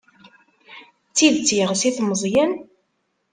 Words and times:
D 1.09 1.11
tidet 1.15 1.49
yeɣs-it 1.57 1.97
Meẓyan? 2.03 2.51